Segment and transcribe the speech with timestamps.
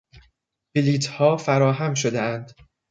[0.75, 2.51] بلیطها فراهم شدهاند.